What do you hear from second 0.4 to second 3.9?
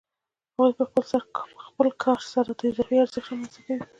هغوی په خپل کار سره اضافي ارزښت رامنځته کوي